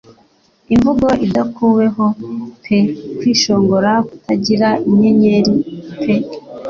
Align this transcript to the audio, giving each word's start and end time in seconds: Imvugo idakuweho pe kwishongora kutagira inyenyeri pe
Imvugo 0.73 1.07
idakuweho 1.25 2.05
pe 2.63 2.79
kwishongora 3.17 3.91
kutagira 4.07 4.69
inyenyeri 4.89 5.53
pe 6.01 6.15